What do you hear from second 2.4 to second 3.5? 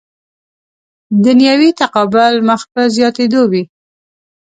مخ په زیاتېدو